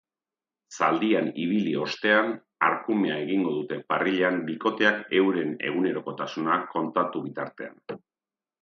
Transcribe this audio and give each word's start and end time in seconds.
Zaldian 0.77 1.27
ibili 1.43 1.73
ostean, 1.81 2.33
arkumea 2.69 3.19
egingo 3.27 3.53
dute 3.59 3.79
parrillan 3.93 4.43
bikoteak 4.49 5.01
euren 5.23 5.57
egunerokotasuna 5.71 6.61
kontatu 6.77 7.25
bitartean. 7.31 7.83